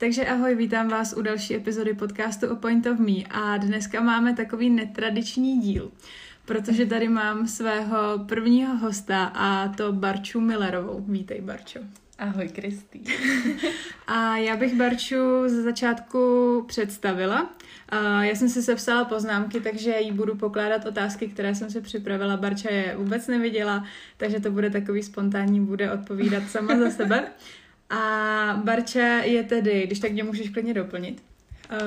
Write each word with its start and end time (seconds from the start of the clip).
Takže 0.00 0.26
ahoj, 0.26 0.54
vítám 0.54 0.88
vás 0.88 1.14
u 1.16 1.22
další 1.22 1.54
epizody 1.54 1.94
podcastu 1.94 2.48
o 2.48 2.56
Point 2.56 2.86
of 2.86 2.98
Me 2.98 3.24
a 3.30 3.56
dneska 3.56 4.00
máme 4.00 4.34
takový 4.36 4.70
netradiční 4.70 5.60
díl, 5.60 5.90
protože 6.44 6.86
tady 6.86 7.08
mám 7.08 7.48
svého 7.48 7.98
prvního 8.28 8.76
hosta 8.76 9.24
a 9.24 9.68
to 9.68 9.92
Barču 9.92 10.40
Millerovou. 10.40 11.04
Vítej, 11.08 11.40
Barčo. 11.40 11.80
Ahoj, 12.18 12.48
Kristý. 12.48 13.00
a 14.06 14.36
já 14.36 14.56
bych 14.56 14.74
Barču 14.74 15.16
ze 15.46 15.62
začátku 15.62 16.64
představila. 16.68 17.50
Já 18.20 18.34
jsem 18.34 18.48
si 18.48 18.62
sepsala 18.62 19.04
poznámky, 19.04 19.60
takže 19.60 20.00
jí 20.00 20.12
budu 20.12 20.34
pokládat 20.34 20.86
otázky, 20.86 21.28
které 21.28 21.54
jsem 21.54 21.70
si 21.70 21.80
připravila. 21.80 22.36
Barča 22.36 22.70
je 22.70 22.94
vůbec 22.96 23.26
neviděla, 23.26 23.84
takže 24.16 24.40
to 24.40 24.50
bude 24.50 24.70
takový 24.70 25.02
spontánní, 25.02 25.60
bude 25.60 25.92
odpovídat 25.92 26.42
sama 26.48 26.78
za 26.78 26.90
sebe. 26.90 27.26
A 27.90 28.60
Barča 28.64 29.06
je 29.24 29.42
tedy, 29.42 29.86
když 29.86 29.98
tak 29.98 30.12
mě 30.12 30.24
můžeš 30.24 30.48
klidně 30.48 30.74
doplnit, 30.74 31.22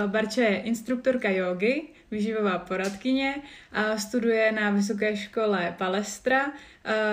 Barča 0.08 0.42
je 0.42 0.62
instruktorka 0.62 1.30
jogy, 1.30 1.82
výživová 2.12 2.60
poradkyně, 2.60 3.36
a 3.72 3.98
studuje 3.98 4.52
na 4.52 4.70
vysoké 4.70 5.18
škole 5.18 5.76
Palestra, 5.78 6.52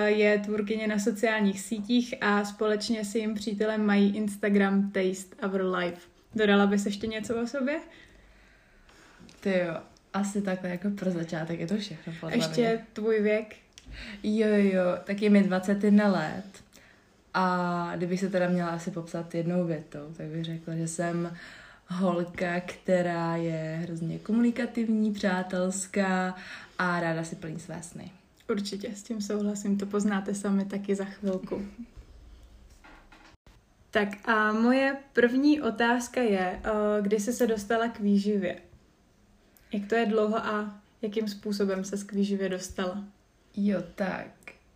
je 0.06 0.38
tvůrkyně 0.38 0.86
na 0.86 0.98
sociálních 0.98 1.60
sítích 1.60 2.14
a 2.20 2.44
společně 2.44 3.04
s 3.04 3.14
jejím 3.14 3.34
přítelem 3.34 3.86
mají 3.86 4.16
Instagram 4.16 4.90
Taste 4.90 5.46
Our 5.46 5.62
Life. 5.62 6.00
Dodala 6.34 6.66
bys 6.66 6.86
ještě 6.86 7.06
něco 7.06 7.42
o 7.42 7.46
sobě? 7.46 7.80
Ty 9.40 9.50
jo, 9.50 9.76
asi 10.14 10.42
takhle 10.42 10.70
jako 10.70 10.90
pro 10.90 11.10
začátek 11.10 11.60
je 11.60 11.66
to 11.66 11.76
všechno. 11.76 12.12
Ještě 12.28 12.60
mě. 12.60 12.86
tvůj 12.92 13.20
věk? 13.20 13.56
Jo, 14.22 14.48
jo, 14.48 14.84
tak 15.04 15.22
je 15.22 15.30
mi 15.30 15.42
21 15.42 16.08
let. 16.08 16.44
A 17.34 17.92
kdybych 17.96 18.20
se 18.20 18.28
teda 18.28 18.48
měla 18.48 18.70
asi 18.70 18.90
popsat 18.90 19.34
jednou 19.34 19.64
větou, 19.64 20.14
tak 20.16 20.26
bych 20.26 20.44
řekla, 20.44 20.74
že 20.74 20.88
jsem 20.88 21.36
holka, 21.88 22.60
která 22.60 23.36
je 23.36 23.80
hrozně 23.82 24.18
komunikativní, 24.18 25.12
přátelská 25.12 26.36
a 26.78 27.00
ráda 27.00 27.24
si 27.24 27.36
plní 27.36 27.60
své 27.60 27.82
sny. 27.82 28.10
Určitě, 28.50 28.94
s 28.94 29.02
tím 29.02 29.20
souhlasím, 29.20 29.78
to 29.78 29.86
poznáte 29.86 30.34
sami 30.34 30.64
taky 30.64 30.94
za 30.94 31.04
chvilku. 31.04 31.62
Tak 33.90 34.28
a 34.28 34.52
moje 34.52 34.96
první 35.12 35.60
otázka 35.60 36.20
je, 36.20 36.60
eh, 36.64 37.02
kdy 37.02 37.20
jsi 37.20 37.32
se 37.32 37.46
dostala 37.46 37.88
k 37.88 38.00
výživě? 38.00 38.56
Jak 39.72 39.88
to 39.88 39.94
je 39.94 40.06
dlouho 40.06 40.36
a 40.36 40.80
jakým 41.02 41.28
způsobem 41.28 41.84
se 41.84 41.96
k 41.96 42.12
výživě 42.12 42.48
dostala? 42.48 43.04
Jo, 43.56 43.82
tak 43.94 44.30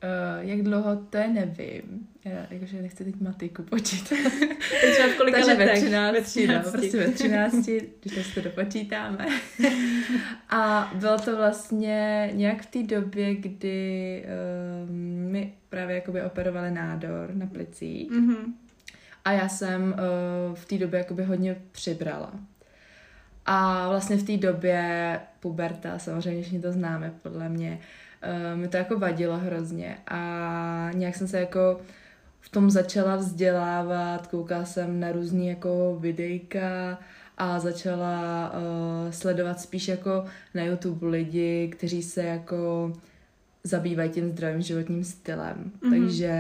Uh, 0.05 0.49
jak 0.49 0.63
dlouho, 0.63 0.97
to 0.97 1.17
je 1.17 1.29
nevím. 1.29 2.09
Já 2.25 2.47
jakože 2.51 2.83
nechci 2.83 3.05
teď 3.05 3.21
matiku 3.21 3.63
počítat. 3.63 4.19
Takže 4.81 5.13
v 5.15 5.17
kolika 5.17 5.39
Takže 5.39 5.53
letech? 5.53 5.67
Ve 5.67 5.81
13, 5.81 6.15
ve 6.15 6.21
13. 6.21 6.67
No, 6.67 6.73
prostě 6.73 6.99
ve 6.99 7.09
13, 7.09 7.71
když 8.03 8.35
to 8.35 8.41
dopočítáme. 8.41 9.27
A 10.51 10.93
bylo 10.95 11.19
to 11.19 11.37
vlastně 11.37 12.31
nějak 12.33 12.63
v 12.63 12.67
té 12.67 12.83
době, 12.83 13.35
kdy 13.35 14.25
uh, 14.25 14.91
mi 15.31 15.55
právě 15.69 15.95
jakoby 15.95 16.23
operovali 16.23 16.71
nádor 16.71 17.31
na 17.35 17.47
plicích. 17.47 18.11
Mm-hmm. 18.11 18.53
A 19.25 19.33
já 19.33 19.49
jsem 19.49 19.83
uh, 19.83 20.55
v 20.55 20.65
té 20.65 20.79
době 20.79 20.99
jakoby 20.99 21.25
hodně 21.25 21.57
přibrala. 21.73 22.33
A 23.47 23.89
vlastně 23.89 24.17
v 24.17 24.23
té 24.23 24.37
době 24.37 25.21
puberta, 25.41 25.99
samozřejmě 25.99 26.43
všichni 26.43 26.61
to 26.61 26.73
známe 26.73 27.13
podle 27.23 27.49
mě, 27.49 27.79
uh, 27.79 28.04
mi 28.55 28.69
to 28.69 28.77
jako 28.77 28.99
vadilo 28.99 29.39
hrozně 29.39 29.99
a 30.09 30.91
nějak 30.95 31.17
jsem 31.17 31.29
se 31.29 31.41
jako 31.41 31.81
v 32.41 32.49
tom 32.49 32.71
začala 32.71 33.17
vzdělávat, 33.17 34.27
koukala 34.27 34.65
jsem 34.65 35.01
na 35.01 35.13
různý 35.13 35.49
jako 35.49 35.97
videjka 36.01 36.99
a 37.39 37.61
začala 37.61 38.53
uh, 38.53 39.11
sledovat 39.11 39.61
spíš 39.61 39.89
jako 39.89 40.25
na 40.55 40.63
YouTube 40.63 41.09
lidi, 41.09 41.69
kteří 41.73 42.03
se 42.03 42.23
jako 42.23 42.93
zabývají 43.65 44.11
tím 44.11 44.31
zdravým 44.31 44.63
životním 44.63 45.05
stylem. 45.05 45.73
Mm-hmm. 45.83 45.91
Takže 45.91 46.35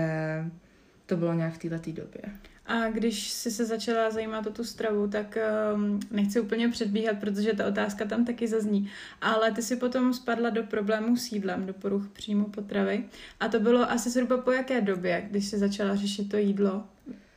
to 1.06 1.16
bylo 1.16 1.32
nějak 1.32 1.54
v 1.54 1.58
této 1.58 1.92
době. 1.92 2.22
A 2.66 2.88
když 2.90 3.30
jsi 3.30 3.50
se 3.50 3.64
začala 3.64 4.10
zajímat 4.10 4.46
o 4.46 4.50
tu 4.50 4.64
stravu, 4.64 5.08
tak 5.08 5.38
um, 5.74 6.00
nechci 6.10 6.40
úplně 6.40 6.68
předbíhat, 6.68 7.18
protože 7.20 7.52
ta 7.52 7.66
otázka 7.66 8.04
tam 8.04 8.24
taky 8.24 8.48
zazní, 8.48 8.90
ale 9.20 9.52
ty 9.52 9.62
si 9.62 9.76
potom 9.76 10.14
spadla 10.14 10.50
do 10.50 10.62
problémů 10.62 11.16
s 11.16 11.32
jídlem, 11.32 11.66
do 11.66 11.74
poruch 11.74 12.08
příjmu 12.08 12.44
potravy. 12.44 13.04
A 13.40 13.48
to 13.48 13.60
bylo 13.60 13.90
asi 13.90 14.10
zhruba 14.10 14.38
po 14.38 14.52
jaké 14.52 14.80
době, 14.80 15.26
když 15.30 15.46
jsi 15.46 15.58
začala 15.58 15.96
řešit 15.96 16.28
to 16.28 16.36
jídlo? 16.36 16.84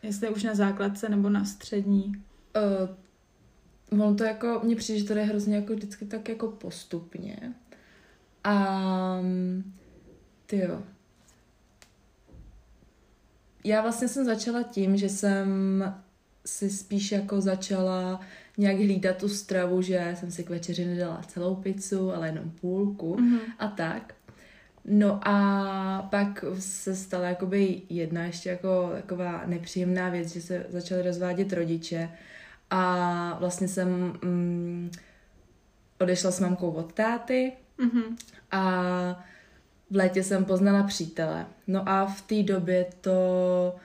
Jestli 0.03 0.29
už 0.29 0.43
na 0.43 0.55
základce 0.55 1.09
nebo 1.09 1.29
na 1.29 1.45
střední? 1.45 2.23
Uh, 3.89 4.01
on 4.03 4.15
to 4.15 4.23
jako, 4.23 4.61
mně 4.63 4.75
přijde, 4.75 4.99
že 4.99 5.05
to 5.05 5.13
je 5.13 5.23
hrozně 5.23 5.55
jako 5.55 5.73
vždycky 5.73 6.05
tak 6.05 6.29
jako 6.29 6.47
postupně. 6.47 7.53
A 8.43 9.19
um, 9.19 9.73
ty 10.45 10.57
jo, 10.57 10.83
já 13.67 13.81
vlastně 13.81 14.07
jsem 14.07 14.25
začala 14.25 14.63
tím, 14.63 14.97
že 14.97 15.09
jsem 15.09 15.83
si 16.45 16.69
spíš 16.69 17.11
jako 17.11 17.41
začala 17.41 18.19
nějak 18.57 18.75
hlídat 18.75 19.17
tu 19.17 19.29
stravu, 19.29 19.81
že 19.81 20.15
jsem 20.19 20.31
si 20.31 20.43
k 20.43 20.49
večeři 20.49 20.85
nedala 20.85 21.21
celou 21.27 21.55
pizzu, 21.55 22.13
ale 22.13 22.27
jenom 22.27 22.51
půlku 22.61 23.15
mm-hmm. 23.15 23.39
a 23.59 23.67
tak. 23.67 24.13
No 24.85 25.19
a 25.27 26.07
pak 26.11 26.45
se 26.59 26.95
stala 26.95 27.27
jakoby 27.27 27.81
jedna 27.89 28.25
ještě 28.25 28.49
jako 28.49 28.89
taková 28.95 29.43
nepříjemná 29.45 30.09
věc, 30.09 30.33
že 30.33 30.41
se 30.41 30.65
začaly 30.69 31.01
rozvádět 31.01 31.53
rodiče 31.53 32.09
a 32.69 33.37
vlastně 33.39 33.67
jsem 33.67 34.13
mm, 34.23 34.91
odešla 35.99 36.31
s 36.31 36.39
mamkou 36.39 36.71
od 36.71 36.93
táty 36.93 37.51
mm-hmm. 37.79 38.15
a 38.51 39.25
v 39.89 39.95
létě 39.95 40.23
jsem 40.23 40.45
poznala 40.45 40.83
přítele. 40.83 41.45
No 41.67 41.89
a 41.89 42.05
v 42.05 42.21
té 42.21 42.43
době 42.43 42.85
to 43.01 43.75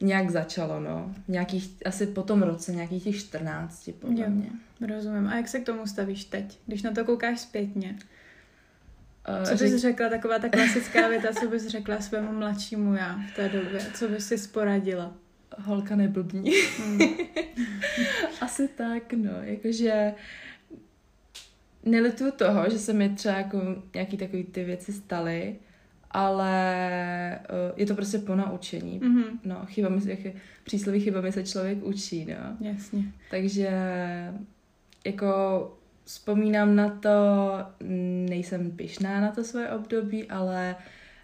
nějak 0.00 0.30
začalo, 0.30 0.80
no. 0.80 1.14
Nějakých, 1.28 1.76
asi 1.84 2.06
po 2.06 2.22
tom 2.22 2.42
roce, 2.42 2.72
nějakých 2.72 3.04
těch 3.04 3.18
14, 3.18 3.90
podle 3.98 4.24
jo, 4.24 4.30
mě. 4.30 4.50
Rozumím. 4.94 5.28
A 5.28 5.36
jak 5.36 5.48
se 5.48 5.60
k 5.60 5.66
tomu 5.66 5.86
stavíš 5.86 6.24
teď, 6.24 6.58
když 6.66 6.82
na 6.82 6.92
to 6.92 7.04
koukáš 7.04 7.40
zpětně? 7.40 7.98
Uh, 9.28 9.44
co 9.44 9.50
bys 9.50 9.58
řek... 9.60 9.78
řekla, 9.80 10.08
taková 10.08 10.38
ta 10.38 10.48
klasická 10.48 11.08
věta, 11.08 11.32
co 11.40 11.48
bys 11.48 11.66
řekla 11.66 12.00
svému 12.00 12.32
mladšímu 12.32 12.94
já 12.94 13.20
v 13.32 13.36
té 13.36 13.48
době? 13.48 13.80
Co 13.94 14.08
bys 14.08 14.26
si 14.26 14.38
sporadila? 14.38 15.14
Holka 15.58 15.96
neblbní. 15.96 16.50
Hmm. 16.78 17.00
Asi 18.40 18.68
tak, 18.68 19.12
no. 19.12 19.32
Jakože 19.42 20.14
nelituju 21.86 22.30
toho, 22.30 22.70
že 22.70 22.78
se 22.78 22.92
mi 22.92 23.08
třeba 23.08 23.34
jako 23.34 23.60
nějaký 23.94 24.16
takový 24.16 24.44
ty 24.44 24.64
věci 24.64 24.92
staly, 24.92 25.56
ale 26.10 27.40
uh, 27.40 27.78
je 27.78 27.86
to 27.86 27.94
prostě 27.94 28.18
po 28.18 28.34
naučení. 28.34 29.00
Mm-hmm. 29.00 29.38
No, 29.44 29.66
chybami 29.66 30.00
se, 30.00 30.16
přísloví 30.64 31.00
chybami 31.00 31.32
se 31.32 31.44
člověk 31.44 31.84
učí, 31.84 32.24
no. 32.24 32.68
Jasně. 32.68 33.04
Takže 33.30 33.70
jako 35.04 35.72
vzpomínám 36.04 36.76
na 36.76 36.88
to, 36.88 37.10
nejsem 38.28 38.70
pyšná 38.70 39.20
na 39.20 39.32
to 39.32 39.44
svoje 39.44 39.68
období, 39.68 40.30
ale 40.30 40.76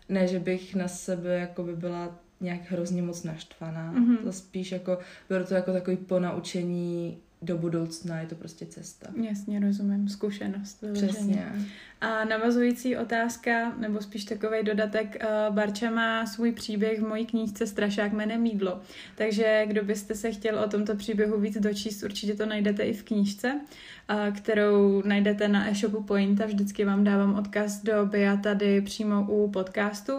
ne, 0.08 0.26
že 0.26 0.38
bych 0.38 0.74
na 0.74 0.88
sebe 0.88 1.38
jako 1.38 1.62
by 1.62 1.76
byla 1.76 2.18
nějak 2.40 2.70
hrozně 2.70 3.02
moc 3.02 3.22
naštvaná. 3.22 3.94
Mm-hmm. 3.94 4.16
To 4.16 4.32
spíš 4.32 4.72
jako, 4.72 4.98
bylo 5.28 5.44
to 5.44 5.54
jako 5.54 5.72
takový 5.72 5.96
ponaučení 5.96 7.18
do 7.42 7.58
budoucna 7.58 8.20
je 8.20 8.26
to 8.26 8.34
prostě 8.34 8.66
cesta. 8.66 9.06
Jasně, 9.22 9.60
rozumím. 9.60 10.08
Zkušenost. 10.08 10.82
Vyloženě. 10.82 11.08
Přesně. 11.08 11.52
A 12.00 12.24
navazující 12.24 12.96
otázka, 12.96 13.74
nebo 13.78 14.00
spíš 14.00 14.24
takový 14.24 14.62
dodatek, 14.62 15.24
uh, 15.48 15.54
Barča 15.54 15.90
má 15.90 16.26
svůj 16.26 16.52
příběh 16.52 17.00
v 17.00 17.08
mojí 17.08 17.26
knížce 17.26 17.66
Strašák 17.66 18.12
jménem 18.12 18.40
Mídlo. 18.40 18.80
Takže 19.16 19.62
kdo 19.66 19.84
byste 19.84 20.14
se 20.14 20.32
chtěl 20.32 20.58
o 20.58 20.68
tomto 20.68 20.96
příběhu 20.96 21.40
víc 21.40 21.58
dočíst, 21.58 22.02
určitě 22.02 22.34
to 22.34 22.46
najdete 22.46 22.82
i 22.82 22.92
v 22.92 23.02
knížce, 23.02 23.60
uh, 24.10 24.36
kterou 24.36 25.02
najdete 25.04 25.48
na 25.48 25.70
e-shopu 25.70 26.02
Pointa. 26.02 26.46
Vždycky 26.46 26.84
vám 26.84 27.04
dávám 27.04 27.34
odkaz 27.34 27.82
do 27.82 28.06
Bia 28.06 28.36
tady 28.36 28.80
přímo 28.80 29.26
u 29.28 29.50
podcastu. 29.50 30.12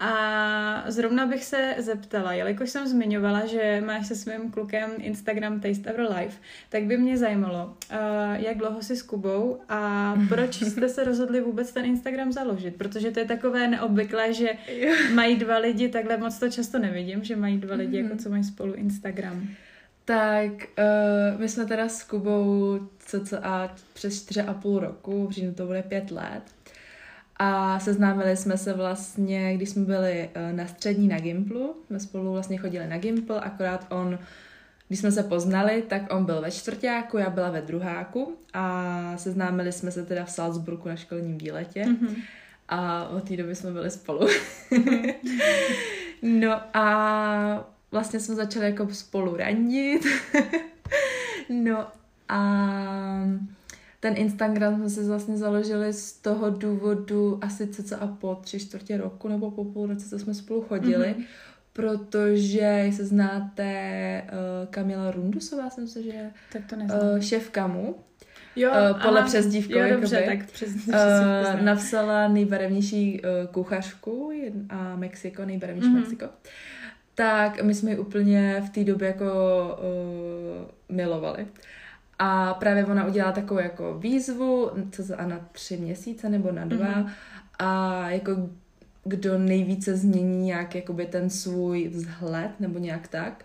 A 0.00 0.84
zrovna 0.88 1.26
bych 1.26 1.44
se 1.44 1.74
zeptala, 1.78 2.32
jelikož 2.32 2.70
jsem 2.70 2.86
zmiňovala, 2.88 3.46
že 3.46 3.82
máš 3.86 4.06
se 4.06 4.14
svým 4.14 4.50
klukem 4.50 4.90
Instagram 4.98 5.60
Taste 5.60 5.90
Ever 5.90 6.08
Life, 6.16 6.38
tak 6.68 6.84
by 6.84 6.96
mě 6.96 7.18
zajímalo, 7.18 7.66
uh, 7.66 7.96
jak 8.34 8.58
dlouho 8.58 8.82
jsi 8.82 8.96
s 8.96 9.02
Kubou 9.02 9.60
a 9.68 10.14
proč 10.28 10.62
jste 10.62 10.88
se 10.88 11.04
rozhodli 11.04 11.40
vůbec 11.40 11.72
ten 11.72 11.84
Instagram 11.84 12.32
založit, 12.32 12.76
protože 12.76 13.10
to 13.10 13.18
je 13.18 13.24
takové 13.24 13.68
neobvyklé, 13.68 14.32
že 14.32 14.48
mají 15.14 15.36
dva 15.36 15.58
lidi, 15.58 15.88
takhle 15.88 16.16
moc 16.16 16.38
to 16.38 16.50
často 16.50 16.78
nevidím, 16.78 17.24
že 17.24 17.36
mají 17.36 17.58
dva 17.58 17.74
lidi, 17.74 17.96
jako 17.96 18.16
co 18.16 18.30
mají 18.30 18.44
spolu 18.44 18.72
Instagram. 18.74 19.48
Tak 20.04 20.52
uh, 20.52 21.40
my 21.40 21.48
jsme 21.48 21.66
teda 21.66 21.88
s 21.88 22.04
Kubou 22.04 22.78
cca 22.98 23.74
přes 23.92 24.26
4,5 24.26 24.78
roku, 24.78 25.26
v 25.26 25.30
říjnu 25.30 25.54
to 25.54 25.66
bude 25.66 25.82
pět 25.82 26.10
let. 26.10 26.42
A 27.42 27.78
seznámili 27.78 28.36
jsme 28.36 28.58
se 28.58 28.72
vlastně, 28.72 29.56
když 29.56 29.68
jsme 29.68 29.84
byli 29.84 30.30
eh, 30.34 30.52
na 30.52 30.66
střední 30.66 31.08
na 31.08 31.18
Gimplu. 31.18 31.74
Jsme 31.86 32.00
spolu 32.00 32.32
vlastně 32.32 32.58
chodili 32.58 32.86
na 32.86 32.98
Gimpl, 32.98 33.40
akorát 33.42 33.86
on 33.90 34.18
když 34.88 35.00
jsme 35.00 35.12
se 35.12 35.22
poznali, 35.22 35.82
tak 35.82 36.02
on 36.14 36.24
byl 36.24 36.40
ve 36.40 36.50
čtvrtáku, 36.50 37.18
já 37.18 37.30
byla 37.30 37.50
ve 37.50 37.62
druháku 37.62 38.36
a 38.54 39.14
seznámili 39.16 39.72
jsme 39.72 39.90
se 39.90 40.06
teda 40.06 40.24
v 40.24 40.30
Salzburgu 40.30 40.88
na 40.88 40.96
školním 40.96 41.38
výletě. 41.38 41.84
Mm-hmm. 41.84 42.16
A 42.68 43.08
od 43.08 43.28
té 43.28 43.36
doby 43.36 43.54
jsme 43.54 43.72
byli 43.72 43.90
spolu. 43.90 44.28
no 46.22 46.60
a 46.74 47.68
vlastně 47.90 48.20
jsme 48.20 48.34
začali 48.34 48.66
jako 48.66 48.88
spolu 48.94 49.36
randit. 49.36 50.06
no 51.48 51.86
a 52.28 52.40
ten 54.00 54.14
Instagram 54.16 54.76
jsme 54.76 54.90
si 54.90 55.04
vlastně 55.04 55.36
založili 55.36 55.92
z 55.92 56.12
toho 56.12 56.50
důvodu 56.50 57.38
asi 57.42 57.66
co 57.66 58.02
a 58.02 58.06
po 58.06 58.34
tři 58.34 58.60
čtvrtě 58.60 58.96
roku 58.96 59.28
nebo 59.28 59.50
po 59.50 59.64
půl 59.64 59.86
roce, 59.86 60.08
co 60.08 60.18
jsme 60.18 60.34
spolu 60.34 60.62
chodili, 60.62 61.06
mm-hmm. 61.06 61.24
protože 61.72 62.90
se 62.92 63.04
znáte 63.04 64.22
uh, 64.24 64.70
Kamila 64.70 65.10
Rundusová, 65.10 65.70
jsem 65.70 65.88
se, 65.88 66.02
že 66.02 66.30
tak 66.52 66.62
to 66.66 66.76
Uh, 66.76 67.20
šéf 67.20 67.50
Kamu. 67.50 67.94
Jo, 68.56 68.70
uh, 68.70 69.02
podle 69.02 69.22
přezdívkou, 69.22 69.78
jo, 69.78 69.94
dobře, 69.94 70.16
jakoby, 70.16 70.38
tak 70.38 70.50
přes, 70.50 70.68
uh, 70.88 71.62
napsala 71.62 72.28
nejbarevnější 72.28 73.22
uh, 73.22 73.52
kuchařku 73.52 74.32
a 74.68 74.96
Mexiko, 74.96 75.44
nejbarevnější 75.44 75.88
mm-hmm. 75.88 76.00
Mexiko. 76.00 76.26
Tak 77.14 77.62
my 77.62 77.74
jsme 77.74 77.90
ji 77.90 77.98
úplně 77.98 78.62
v 78.66 78.70
té 78.70 78.84
době 78.84 79.08
jako 79.08 79.24
uh, 79.78 80.96
milovali. 80.96 81.46
A 82.22 82.54
právě 82.54 82.86
ona 82.86 83.06
udělala 83.06 83.32
takovou 83.32 83.60
jako 83.60 83.98
výzvu, 83.98 84.70
co 84.92 85.02
za 85.02 85.16
na 85.16 85.48
tři 85.52 85.76
měsíce 85.76 86.28
nebo 86.28 86.52
na 86.52 86.64
dva. 86.64 86.86
Mm-hmm. 86.86 87.10
A 87.58 88.10
jako 88.10 88.48
kdo 89.04 89.38
nejvíce 89.38 89.96
změní 89.96 90.44
nějak 90.44 90.74
jakoby 90.74 91.06
ten 91.06 91.30
svůj 91.30 91.88
vzhled 91.88 92.50
nebo 92.60 92.78
nějak 92.78 93.08
tak. 93.08 93.44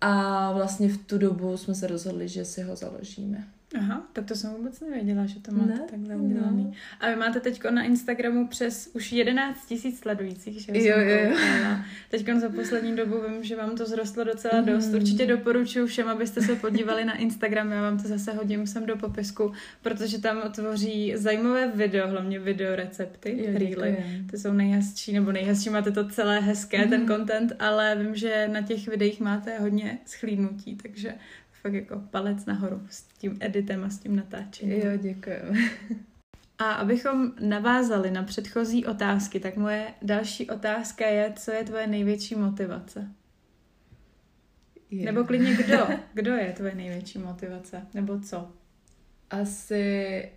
A 0.00 0.52
vlastně 0.52 0.88
v 0.88 0.98
tu 0.98 1.18
dobu 1.18 1.56
jsme 1.56 1.74
se 1.74 1.86
rozhodli, 1.86 2.28
že 2.28 2.44
si 2.44 2.62
ho 2.62 2.76
založíme. 2.76 3.44
Aha, 3.78 4.06
tak 4.12 4.24
to 4.24 4.34
jsem 4.34 4.50
vůbec 4.50 4.80
nevěděla, 4.80 5.26
že 5.26 5.40
to 5.40 5.52
máte 5.52 5.72
ne? 5.72 5.80
takhle 5.90 6.16
udělaný. 6.16 6.64
No. 6.64 6.72
A 7.00 7.10
vy 7.10 7.16
máte 7.16 7.40
teď 7.40 7.64
na 7.70 7.82
Instagramu 7.82 8.48
přes 8.48 8.90
už 8.92 9.12
11 9.12 9.66
tisíc 9.66 9.98
sledujících, 9.98 10.60
že 10.60 10.72
jo, 10.72 10.98
jo, 10.98 11.30
jo. 11.30 11.36
Teď 12.10 12.28
za 12.40 12.48
poslední 12.48 12.96
dobu 12.96 13.16
vím, 13.28 13.44
že 13.44 13.56
vám 13.56 13.76
to 13.76 13.86
zrostlo 13.86 14.24
docela 14.24 14.60
mm. 14.60 14.66
dost. 14.66 14.94
Určitě 14.94 15.26
doporučuji 15.26 15.86
všem, 15.86 16.08
abyste 16.08 16.42
se 16.42 16.56
podívali 16.56 17.04
na 17.04 17.16
Instagram, 17.16 17.72
já 17.72 17.82
vám 17.82 17.98
to 18.02 18.08
zase 18.08 18.32
hodím 18.32 18.66
sem 18.66 18.86
do 18.86 18.96
popisku, 18.96 19.52
protože 19.82 20.20
tam 20.20 20.52
tvoří 20.52 21.12
zajímavé 21.16 21.72
video, 21.74 22.08
hlavně 22.08 22.38
video 22.38 22.76
recepty, 22.76 23.46
reely. 23.58 24.04
Ty 24.30 24.38
jsou 24.38 24.52
nejhezčí, 24.52 25.12
nebo 25.12 25.32
nejhezčí, 25.32 25.70
máte 25.70 25.90
to 25.90 26.08
celé 26.08 26.40
hezké, 26.40 26.84
mm. 26.84 26.90
ten 26.90 27.06
content, 27.06 27.52
ale 27.58 27.96
vím, 27.96 28.14
že 28.14 28.48
na 28.48 28.62
těch 28.62 28.88
videích 28.88 29.20
máte 29.20 29.58
hodně 29.58 29.98
schlídnutí, 30.06 30.76
takže 30.76 31.14
fakt 31.64 31.74
jako 31.74 32.00
palec 32.10 32.46
nahoru 32.46 32.86
s 32.90 33.02
tím 33.02 33.36
editem 33.40 33.84
a 33.84 33.90
s 33.90 33.98
tím 33.98 34.16
natáčením. 34.16 34.80
Jo, 34.80 34.96
děkuji. 34.96 35.36
A 36.58 36.72
abychom 36.72 37.32
navázali 37.40 38.10
na 38.10 38.22
předchozí 38.22 38.86
otázky, 38.86 39.40
tak 39.40 39.56
moje 39.56 39.94
další 40.02 40.50
otázka 40.50 41.06
je, 41.06 41.32
co 41.36 41.50
je 41.50 41.64
tvoje 41.64 41.86
největší 41.86 42.34
motivace? 42.34 43.08
Je. 44.90 45.04
Nebo 45.04 45.24
klidně 45.24 45.54
kdo? 45.54 45.86
Kdo 46.14 46.30
je 46.30 46.52
tvoje 46.52 46.74
největší 46.74 47.18
motivace? 47.18 47.86
Nebo 47.94 48.20
co? 48.20 48.52
Asi 49.30 50.28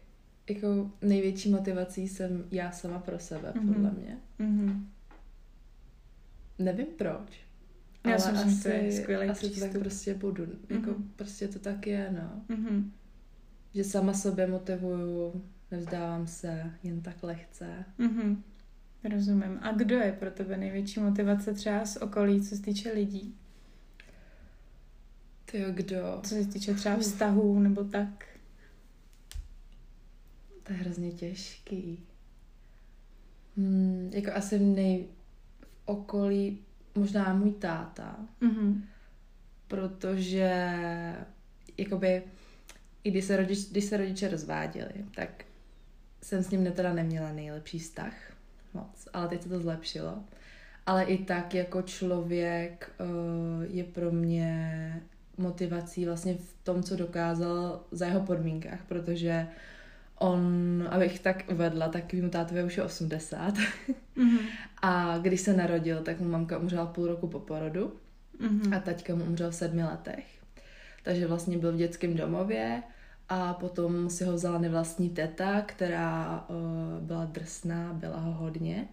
jako 0.49 0.91
největší 1.01 1.49
motivací 1.49 2.07
jsem 2.07 2.45
já 2.51 2.71
sama 2.71 2.99
pro 2.99 3.19
sebe, 3.19 3.51
mm-hmm. 3.51 3.73
podle 3.73 3.91
mě. 3.91 4.17
Mm-hmm. 4.39 4.85
Nevím 6.59 6.87
proč. 6.97 7.46
Já 8.05 8.11
ale 8.11 8.19
jsem 8.19 8.37
asi, 8.37 8.63
to 8.63 8.69
je 8.69 8.91
skvělý 8.91 9.29
asi 9.29 9.39
přístup. 9.39 9.67
to 9.67 9.73
tak 9.73 9.81
prostě 9.81 10.13
budu. 10.13 10.45
Mm-hmm. 10.45 10.75
Jako 10.75 10.95
prostě 11.15 11.47
to 11.47 11.59
tak 11.59 11.87
je, 11.87 12.11
no. 12.11 12.55
Mm-hmm. 12.55 12.91
Že 13.73 13.83
sama 13.83 14.13
sobě 14.13 14.47
motivuju, 14.47 15.43
nevzdávám 15.71 16.27
se 16.27 16.71
jen 16.83 17.01
tak 17.01 17.23
lehce. 17.23 17.85
Mm-hmm. 17.99 18.37
Rozumím. 19.13 19.59
A 19.61 19.71
kdo 19.71 19.95
je 19.95 20.11
pro 20.11 20.31
tebe 20.31 20.57
největší 20.57 20.99
motivace 20.99 21.53
třeba 21.53 21.85
z 21.85 21.97
okolí, 21.97 22.41
co 22.41 22.55
se 22.55 22.61
týče 22.61 22.93
lidí? 22.93 23.35
Ty 25.51 25.65
kdo? 25.71 26.19
Co 26.23 26.29
se 26.29 26.45
týče 26.45 26.73
třeba 26.73 26.97
vztahů 26.97 27.59
nebo 27.59 27.83
tak? 27.83 28.25
To 30.63 30.73
je 30.73 30.79
hrozně 30.79 31.11
těžký. 31.11 31.99
Hmm, 33.57 34.09
jako 34.13 34.31
asi 34.33 34.59
nej 34.59 35.07
v 35.61 35.67
okolí 35.85 36.59
možná 36.97 37.33
můj 37.33 37.51
táta, 37.51 38.15
mm-hmm. 38.41 38.81
protože 39.67 40.73
jakoby 41.77 42.23
i 43.03 43.11
když 43.11 43.25
se, 43.25 43.37
rodič, 43.37 43.59
když 43.71 43.85
se 43.85 43.97
rodiče 43.97 44.27
rozváděli, 44.27 45.05
tak 45.15 45.45
jsem 46.21 46.43
s 46.43 46.49
ním 46.49 46.71
teda 46.71 46.93
neměla 46.93 47.31
nejlepší 47.31 47.79
vztah 47.79 48.13
moc, 48.73 49.07
ale 49.13 49.27
teď 49.27 49.43
se 49.43 49.49
to 49.49 49.59
zlepšilo. 49.59 50.23
Ale 50.85 51.03
i 51.03 51.17
tak 51.17 51.53
jako 51.53 51.81
člověk 51.81 52.91
uh, 52.99 53.75
je 53.75 53.83
pro 53.83 54.11
mě 54.11 55.01
motivací 55.37 56.05
vlastně 56.05 56.35
v 56.35 56.55
tom, 56.63 56.83
co 56.83 56.95
dokázal 56.95 57.83
za 57.91 58.05
jeho 58.05 58.21
podmínkách, 58.21 58.79
protože 58.87 59.47
on, 60.19 60.87
abych 60.91 61.19
tak 61.19 61.43
uvedla, 61.51 61.87
tak 61.89 62.13
mu 62.13 62.29
tátovi 62.29 62.63
už 62.63 62.77
je 62.77 62.83
80. 62.83 63.53
Mm-hmm. 64.17 64.39
A 64.81 65.17
když 65.17 65.41
se 65.41 65.53
narodil, 65.53 66.01
tak 66.03 66.19
mu 66.19 66.29
mamka 66.29 66.57
umřela 66.57 66.85
půl 66.85 67.07
roku 67.07 67.27
po 67.27 67.39
porodu 67.39 67.93
mm-hmm. 68.41 68.77
a 68.77 68.79
taťka 68.79 69.15
mu 69.15 69.23
umřel 69.23 69.51
v 69.51 69.55
sedmi 69.55 69.83
letech. 69.83 70.25
Takže 71.03 71.27
vlastně 71.27 71.57
byl 71.57 71.71
v 71.73 71.75
dětském 71.77 72.15
domově 72.15 72.83
a 73.29 73.53
potom 73.53 74.09
si 74.09 74.23
ho 74.23 74.33
vzala 74.33 74.57
nevlastní 74.57 75.09
teta, 75.09 75.61
která 75.61 76.45
uh, 76.49 76.55
byla 77.05 77.25
drsná, 77.25 77.93
byla 77.93 78.19
ho 78.19 78.31
hodně. 78.31 78.87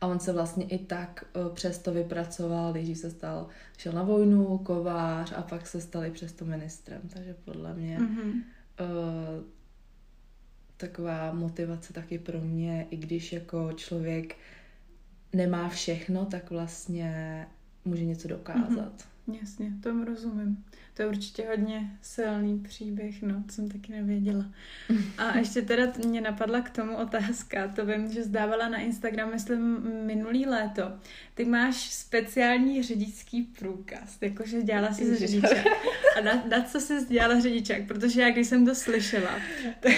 A 0.00 0.06
on 0.06 0.18
se 0.18 0.32
vlastně 0.32 0.64
i 0.64 0.78
tak 0.78 1.24
uh, 1.36 1.54
přesto 1.54 1.92
vypracoval, 1.92 2.72
když 2.72 2.98
se 2.98 3.10
stal, 3.10 3.46
šel 3.78 3.92
na 3.92 4.02
vojnu, 4.02 4.58
kovář 4.58 5.32
a 5.36 5.42
pak 5.42 5.66
se 5.66 5.80
stali 5.80 6.10
přesto 6.10 6.44
ministrem. 6.44 7.00
Takže 7.14 7.36
podle 7.44 7.74
mě 7.74 7.98
mm-hmm. 7.98 8.32
uh, 8.32 9.44
taková 10.78 11.32
motivace 11.32 11.92
taky 11.92 12.18
pro 12.18 12.40
mě, 12.40 12.86
i 12.90 12.96
když 12.96 13.32
jako 13.32 13.72
člověk 13.72 14.36
nemá 15.32 15.68
všechno, 15.68 16.26
tak 16.26 16.50
vlastně 16.50 17.46
může 17.84 18.04
něco 18.04 18.28
dokázat. 18.28 18.94
Mm-hmm. 18.96 19.17
Jasně, 19.32 19.72
tomu 19.82 20.04
rozumím. 20.04 20.64
To 20.94 21.02
je 21.02 21.08
určitě 21.08 21.46
hodně 21.48 21.90
silný 22.02 22.58
příběh, 22.58 23.22
no, 23.22 23.42
to 23.46 23.52
jsem 23.52 23.68
taky 23.68 23.92
nevěděla. 23.92 24.44
A 25.18 25.38
ještě 25.38 25.62
teda 25.62 25.92
mě 26.06 26.20
napadla 26.20 26.60
k 26.60 26.70
tomu 26.70 26.96
otázka, 26.96 27.68
to 27.68 27.86
vím, 27.86 28.12
že 28.12 28.22
zdávala 28.22 28.68
na 28.68 28.78
Instagram, 28.78 29.30
myslím, 29.30 29.78
minulý 30.06 30.46
léto. 30.46 30.82
Ty 31.34 31.44
máš 31.44 31.76
speciální 31.76 32.82
řidičský 32.82 33.42
průkaz, 33.42 34.18
jakože 34.20 34.62
dělala 34.62 34.92
si 34.92 35.16
řidičák. 35.16 35.66
A 36.18 36.20
na, 36.20 36.44
na 36.50 36.62
co 36.62 36.80
jsi 36.80 37.06
dělala 37.06 37.40
řidičák? 37.40 37.86
Protože 37.86 38.22
já, 38.22 38.30
když 38.30 38.46
jsem 38.46 38.66
to 38.66 38.74
slyšela, 38.74 39.30
tak 39.80 39.92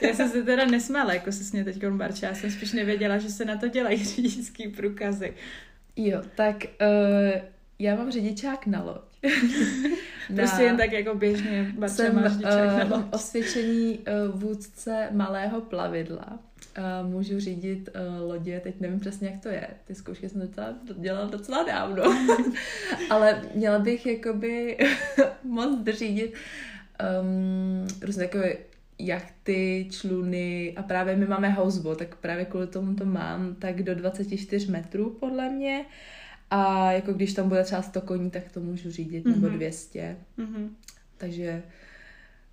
já 0.00 0.14
jsem 0.14 0.28
se 0.30 0.42
teda 0.42 0.64
nesmála, 0.64 1.12
jako 1.12 1.32
se 1.32 1.44
mě 1.52 1.64
teď 1.64 1.86
barča, 1.86 2.26
já 2.26 2.34
jsem 2.34 2.50
spíš 2.50 2.72
nevěděla, 2.72 3.18
že 3.18 3.30
se 3.30 3.44
na 3.44 3.56
to 3.56 3.68
dělají 3.68 4.04
řidičský 4.04 4.68
průkazy. 4.68 5.34
Jo, 5.96 6.22
tak 6.34 6.56
uh, 6.56 7.57
já 7.78 7.96
mám 7.96 8.12
řidičák 8.12 8.66
na 8.66 8.82
loď. 8.82 9.00
prostě 10.36 10.62
jen 10.62 10.76
tak 10.76 10.92
jako 10.92 11.14
běžně 11.14 11.74
Jsem 11.86 12.16
uh, 12.16 12.90
mám 12.90 13.08
osvědčení 13.12 13.98
uh, 13.98 14.40
vůdce 14.40 15.08
malého 15.10 15.60
plavidla. 15.60 16.38
Uh, 16.78 17.10
můžu 17.10 17.40
řídit 17.40 17.88
uh, 17.94 18.28
lodě, 18.28 18.60
teď 18.60 18.80
nevím 18.80 19.00
přesně, 19.00 19.28
jak 19.28 19.40
to 19.42 19.48
je. 19.48 19.68
Ty 19.84 19.94
zkoušky 19.94 20.28
jsem 20.28 20.40
docela, 20.40 20.74
dělala 20.96 21.28
docela 21.28 21.62
dávno. 21.62 22.04
Ale 23.10 23.42
měla 23.54 23.78
bych 23.78 24.06
jakoby 24.06 24.78
moc 25.44 25.88
řídit 25.88 26.34
um, 27.22 27.86
různé 28.02 28.28
takové 28.28 28.52
jachty, 28.98 29.88
čluny 29.90 30.74
a 30.76 30.82
právě 30.82 31.16
my 31.16 31.26
máme 31.26 31.50
houseboat, 31.50 31.98
tak 31.98 32.14
právě 32.14 32.44
kvůli 32.44 32.66
tomu 32.66 32.94
to 32.94 33.04
mám, 33.04 33.54
tak 33.54 33.82
do 33.82 33.94
24 33.94 34.70
metrů 34.70 35.10
podle 35.10 35.48
mě. 35.48 35.78
Uh, 35.80 36.17
a 36.50 36.92
jako 36.92 37.12
když 37.12 37.32
tam 37.32 37.48
bude 37.48 37.64
třeba 37.64 37.82
100 37.82 38.00
koní, 38.00 38.30
tak 38.30 38.52
to 38.52 38.60
můžu 38.60 38.90
řídit, 38.90 39.24
mm-hmm. 39.24 39.34
nebo 39.34 39.48
200. 39.48 40.16
Mm-hmm. 40.38 40.68
Takže 41.16 41.62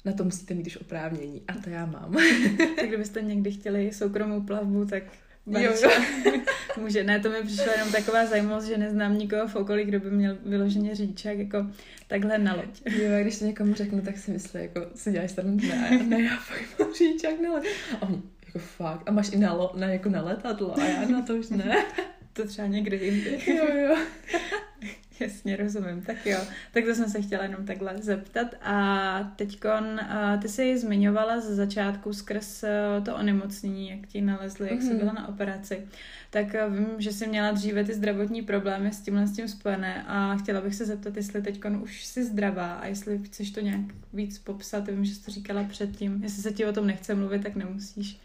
na 0.05 0.13
to 0.13 0.23
musíte 0.23 0.53
mít 0.53 0.67
už 0.67 0.77
oprávnění. 0.77 1.41
A 1.47 1.53
to 1.53 1.69
já 1.69 1.85
mám. 1.85 2.13
tak 2.75 2.87
kdybyste 2.87 3.21
někdy 3.21 3.51
chtěli 3.51 3.93
soukromou 3.93 4.41
plavbu, 4.41 4.85
tak 4.85 5.03
jo, 5.47 5.71
jo. 5.83 5.89
může. 6.81 7.03
Ne, 7.03 7.19
to 7.19 7.29
mi 7.29 7.43
přišlo 7.43 7.71
jenom 7.71 7.91
taková 7.91 8.25
zajímavost, 8.25 8.65
že 8.65 8.77
neznám 8.77 9.17
nikoho 9.17 9.47
v 9.47 9.55
okolí, 9.55 9.85
kdo 9.85 9.99
by 9.99 10.11
měl 10.11 10.37
vyloženě 10.45 10.95
řidičák 10.95 11.37
jako 11.37 11.67
takhle 12.07 12.37
na 12.37 12.55
loď. 12.55 12.81
Jo, 12.85 13.15
a 13.15 13.21
když 13.21 13.39
to 13.39 13.45
někomu 13.45 13.73
řeknu, 13.73 14.01
tak 14.01 14.17
si 14.17 14.31
myslí, 14.31 14.61
jako 14.61 14.81
si 14.95 15.11
děláš 15.11 15.31
stranu, 15.31 15.57
ne, 15.67 16.03
ne, 16.07 16.21
já 16.21 16.37
fakt 16.37 16.79
mám 16.79 16.93
řidičák 16.93 17.41
na 17.41 17.51
loď. 17.51 17.65
A 18.01 18.01
on, 18.01 18.21
jako 18.45 18.59
fakt, 18.59 19.09
a 19.09 19.11
máš 19.11 19.31
i 19.31 19.37
na, 19.37 19.53
lo, 19.53 19.73
na, 19.75 19.87
jako 19.87 20.09
na 20.09 20.21
letadlo, 20.21 20.79
a 20.79 20.85
já 20.85 21.07
na 21.07 21.21
to 21.21 21.35
už 21.35 21.49
ne 21.49 21.85
to 22.35 22.47
třeba 22.47 22.67
někdy 22.67 22.97
jindy. 23.05 23.39
jo, 23.55 23.65
jo. 23.75 23.97
Jasně, 25.19 25.55
rozumím. 25.55 26.01
Tak 26.01 26.25
jo, 26.25 26.37
tak 26.71 26.85
to 26.85 26.95
jsem 26.95 27.09
se 27.09 27.21
chtěla 27.21 27.43
jenom 27.43 27.65
takhle 27.65 27.97
zeptat. 27.97 28.47
A 28.61 29.33
teďkon, 29.35 29.99
a 29.99 30.37
ty 30.37 30.49
jsi 30.49 30.77
zmiňovala 30.77 31.39
ze 31.39 31.55
začátku 31.55 32.13
skrz 32.13 32.63
e, 32.63 33.01
to 33.05 33.15
onemocnění, 33.15 33.89
jak 33.89 34.07
ti 34.07 34.21
nalezli, 34.21 34.69
jak 34.71 34.81
jsi 34.81 34.89
mhm. 34.89 34.97
byla 34.97 35.13
na 35.13 35.27
operaci. 35.27 35.87
Tak 36.29 36.55
e, 36.55 36.69
vím, 36.69 36.87
že 36.97 37.13
jsi 37.13 37.27
měla 37.27 37.51
dříve 37.51 37.83
ty 37.83 37.93
zdravotní 37.93 38.41
problémy 38.41 38.93
s 38.93 38.99
tímhle 38.99 39.27
s 39.27 39.35
tím 39.35 39.47
spojené 39.47 40.03
a 40.07 40.37
chtěla 40.37 40.61
bych 40.61 40.75
se 40.75 40.85
zeptat, 40.85 41.17
jestli 41.17 41.41
teďkon 41.41 41.75
už 41.83 42.05
jsi 42.05 42.25
zdravá 42.25 42.73
a 42.73 42.85
jestli 42.85 43.19
chceš 43.19 43.51
to 43.51 43.59
nějak 43.59 43.85
víc 44.13 44.39
popsat. 44.39 44.87
Vím, 44.87 45.05
že 45.05 45.15
jsi 45.15 45.25
to 45.25 45.31
říkala 45.31 45.63
předtím. 45.63 46.23
Jestli 46.23 46.41
se 46.41 46.51
ti 46.51 46.65
o 46.65 46.73
tom 46.73 46.87
nechce 46.87 47.15
mluvit, 47.15 47.43
tak 47.43 47.55
nemusíš. 47.55 48.19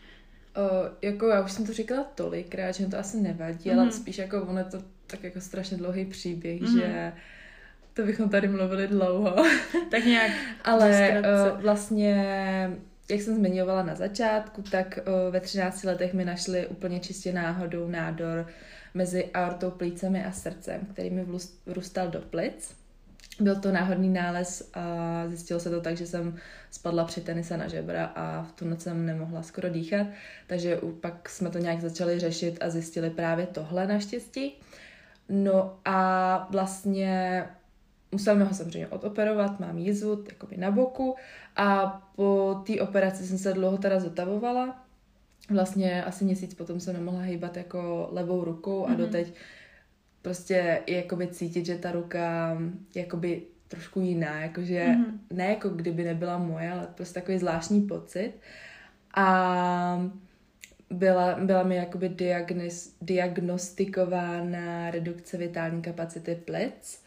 O, 0.56 0.90
jako 1.02 1.26
já 1.26 1.44
už 1.44 1.52
jsem 1.52 1.66
to 1.66 1.72
říkala 1.72 2.04
tolikrát, 2.14 2.72
že 2.72 2.86
to 2.86 2.98
asi 2.98 3.20
nevadí, 3.20 3.58
mm-hmm. 3.58 3.74
ale 3.74 3.82
mhm. 3.82 3.92
spíš 3.92 4.18
jako 4.18 4.42
ono 4.42 4.64
to 4.64 4.78
tak 5.06 5.24
jako 5.24 5.40
strašně 5.40 5.76
dlouhý 5.76 6.04
příběh, 6.04 6.60
mm-hmm. 6.60 6.80
že 6.80 7.12
to 7.94 8.02
bychom 8.02 8.28
tady 8.28 8.48
mluvili 8.48 8.88
dlouho. 8.88 9.36
tak 9.90 10.04
nějak. 10.04 10.32
Ale 10.64 11.22
uh, 11.54 11.62
vlastně, 11.62 12.14
jak 13.10 13.20
jsem 13.20 13.34
zmiňovala 13.34 13.82
na 13.82 13.94
začátku, 13.94 14.62
tak 14.62 14.98
uh, 15.06 15.32
ve 15.32 15.40
13 15.40 15.84
letech 15.84 16.14
mi 16.14 16.24
našli 16.24 16.66
úplně 16.66 17.00
čistě 17.00 17.32
náhodou 17.32 17.88
nádor 17.88 18.46
mezi 18.94 19.30
aortou, 19.34 19.70
plícemi 19.70 20.24
a 20.24 20.32
srdcem, 20.32 20.80
který 20.92 21.10
mi 21.10 21.26
vrůstal 21.66 22.08
do 22.08 22.20
plic. 22.20 22.79
Byl 23.40 23.60
to 23.60 23.72
náhodný 23.72 24.08
nález 24.08 24.70
a 24.74 25.24
zjistilo 25.28 25.60
se 25.60 25.70
to 25.70 25.80
tak, 25.80 25.96
že 25.96 26.06
jsem 26.06 26.36
spadla 26.70 27.04
při 27.04 27.20
tenise 27.20 27.56
na 27.56 27.68
žebra 27.68 28.04
a 28.04 28.42
v 28.42 28.52
tu 28.52 28.64
noc 28.64 28.82
jsem 28.82 29.06
nemohla 29.06 29.42
skoro 29.42 29.68
dýchat, 29.68 30.06
takže 30.46 30.80
pak 31.00 31.28
jsme 31.28 31.50
to 31.50 31.58
nějak 31.58 31.80
začali 31.80 32.18
řešit 32.18 32.58
a 32.60 32.70
zjistili 32.70 33.10
právě 33.10 33.46
tohle 33.46 33.86
naštěstí. 33.86 34.52
No 35.28 35.78
a 35.84 36.48
vlastně 36.50 37.44
musíme 38.12 38.44
ho 38.44 38.54
samozřejmě 38.54 38.88
odoperovat, 38.88 39.60
mám 39.60 39.78
jízvu 39.78 40.24
jakoby 40.28 40.56
na 40.56 40.70
boku 40.70 41.16
a 41.56 41.86
po 42.16 42.62
té 42.66 42.80
operaci 42.80 43.26
jsem 43.26 43.38
se 43.38 43.52
dlouho 43.52 43.78
teda 43.78 44.00
zotavovala. 44.00 44.84
Vlastně 45.50 46.04
asi 46.04 46.24
měsíc 46.24 46.54
potom 46.54 46.80
jsem 46.80 46.94
nemohla 46.94 47.20
hýbat 47.20 47.56
jako 47.56 48.08
levou 48.12 48.44
rukou 48.44 48.86
a 48.86 48.90
mm-hmm. 48.90 48.96
doteď 48.96 49.34
prostě 50.22 50.82
je 50.86 50.96
jakoby 50.96 51.28
cítit, 51.28 51.66
že 51.66 51.78
ta 51.78 51.92
ruka 51.92 52.56
jakoby 52.94 53.42
trošku 53.68 54.00
jiná, 54.00 54.40
jakože 54.40 54.86
mm-hmm. 54.86 55.18
ne 55.30 55.46
jako 55.48 55.68
kdyby 55.68 56.04
nebyla 56.04 56.38
moje, 56.38 56.70
ale 56.70 56.88
prostě 56.94 57.20
takový 57.20 57.38
zvláštní 57.38 57.80
pocit. 57.82 58.32
A 59.14 60.10
byla, 60.90 61.34
byla 61.34 61.62
mi 61.62 61.76
jakoby 61.76 62.08
diagnos, 62.08 62.94
diagnostikována 63.02 64.90
redukce 64.90 65.36
vitální 65.36 65.82
kapacity 65.82 66.34
plic, 66.34 67.02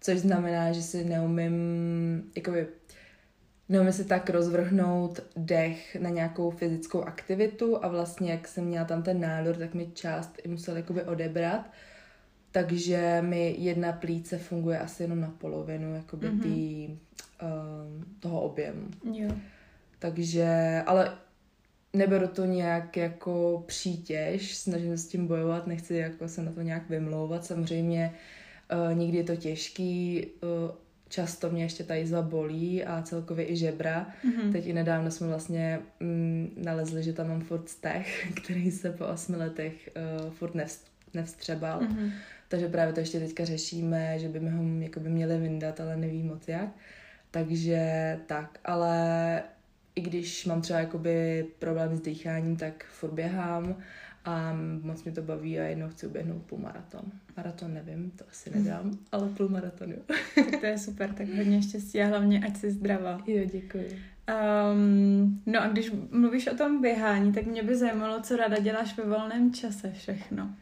což 0.00 0.18
znamená, 0.18 0.72
že 0.72 0.82
si 0.82 1.04
neumím, 1.04 2.30
jakoby, 2.36 2.66
neumím 3.68 3.92
si 3.92 4.04
tak 4.04 4.30
rozvrhnout 4.30 5.20
dech 5.36 5.96
na 5.96 6.10
nějakou 6.10 6.50
fyzickou 6.50 7.02
aktivitu 7.02 7.84
a 7.84 7.88
vlastně, 7.88 8.30
jak 8.30 8.48
jsem 8.48 8.64
měla 8.64 8.84
tam 8.84 9.02
ten 9.02 9.20
nádor, 9.20 9.56
tak 9.56 9.74
mi 9.74 9.86
část 9.94 10.38
i 10.44 10.48
musel 10.48 10.76
jakoby 10.76 11.02
odebrat, 11.02 11.70
takže 12.56 13.18
mi 13.20 13.54
jedna 13.58 13.92
plíce 13.92 14.38
funguje 14.38 14.78
asi 14.78 15.02
jenom 15.02 15.20
na 15.20 15.34
polovinu 15.38 15.94
jakoby 15.94 16.26
mm-hmm. 16.28 16.42
tý, 16.42 16.88
um, 16.88 18.04
toho 18.20 18.40
objemu. 18.40 18.88
Jo. 19.12 19.30
Takže, 19.98 20.82
ale 20.86 21.12
neberu 21.92 22.28
to 22.28 22.44
nějak 22.44 22.96
jako 22.96 23.64
přítěž, 23.66 24.56
snažím 24.56 24.96
se 24.96 25.02
s 25.02 25.08
tím 25.08 25.26
bojovat, 25.26 25.66
nechci 25.66 25.94
jako 25.94 26.28
se 26.28 26.42
na 26.42 26.52
to 26.52 26.62
nějak 26.62 26.90
vymlouvat. 26.90 27.44
Samozřejmě 27.44 28.14
uh, 28.72 28.98
někdy 28.98 29.18
je 29.18 29.24
to 29.24 29.36
těžký, 29.36 30.26
uh, 30.42 30.76
často 31.08 31.50
mě 31.50 31.62
ještě 31.62 31.84
ta 31.84 31.94
jízva 31.94 32.22
bolí 32.22 32.84
a 32.84 33.02
celkově 33.02 33.50
i 33.50 33.56
žebra. 33.56 34.06
Mm-hmm. 34.24 34.52
Teď 34.52 34.66
i 34.66 34.72
nedávno 34.72 35.10
jsme 35.10 35.26
vlastně 35.26 35.80
mm, 36.00 36.50
nalezli, 36.56 37.02
že 37.02 37.12
tam 37.12 37.28
mám 37.28 37.40
furt 37.40 37.68
stech, 37.68 38.32
který 38.42 38.70
se 38.70 38.90
po 38.90 39.06
osmi 39.06 39.36
letech 39.36 39.90
uh, 40.24 40.30
furt 40.30 40.54
nevst- 40.54 40.86
nevstřebal. 41.14 41.80
Mm-hmm. 41.80 42.10
Takže 42.48 42.68
právě 42.68 42.94
to 42.94 43.00
ještě 43.00 43.20
teďka 43.20 43.44
řešíme, 43.44 44.18
že 44.18 44.28
by 44.28 44.38
ho 44.38 44.62
jakoby 44.78 45.10
měli 45.10 45.38
vyndat, 45.38 45.80
ale 45.80 45.96
nevím 45.96 46.26
moc 46.26 46.48
jak. 46.48 46.68
Takže 47.30 48.18
tak, 48.26 48.58
ale 48.64 49.42
i 49.94 50.00
když 50.00 50.46
mám 50.46 50.60
třeba 50.60 50.78
jakoby 50.78 51.46
problém 51.58 51.96
s 51.96 52.00
dýcháním, 52.00 52.56
tak 52.56 52.84
furt 52.84 53.12
běhám 53.12 53.76
a 54.24 54.52
moc 54.82 55.04
mě 55.04 55.12
to 55.12 55.22
baví 55.22 55.60
a 55.60 55.62
jednou 55.62 55.88
chci 55.88 56.06
uběhnout 56.06 56.42
půl 56.42 56.58
maraton. 56.58 57.02
Maraton 57.36 57.74
nevím, 57.74 58.10
to 58.10 58.24
asi 58.28 58.58
nedám, 58.58 58.98
ale 59.12 59.28
půl 59.28 59.48
maraton 59.48 59.90
jo. 59.90 59.98
tak 60.34 60.60
to 60.60 60.66
je 60.66 60.78
super, 60.78 61.12
tak 61.12 61.28
hodně 61.28 61.62
štěstí 61.62 62.00
a 62.00 62.06
hlavně 62.06 62.44
ať 62.44 62.56
jsi 62.56 62.70
zdravá. 62.70 63.22
Jo, 63.26 63.44
děkuji. 63.52 63.98
Um, 64.72 65.42
no 65.46 65.62
a 65.62 65.68
když 65.68 65.92
mluvíš 66.10 66.46
o 66.46 66.56
tom 66.56 66.80
běhání, 66.80 67.32
tak 67.32 67.46
mě 67.46 67.62
by 67.62 67.76
zajímalo, 67.76 68.20
co 68.20 68.36
ráda 68.36 68.58
děláš 68.58 68.96
ve 68.96 69.04
volném 69.04 69.54
čase 69.54 69.92
všechno. 69.92 70.54